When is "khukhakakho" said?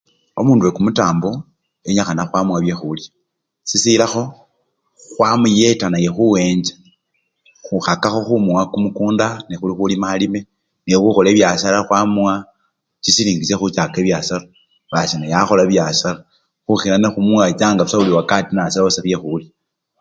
7.65-8.19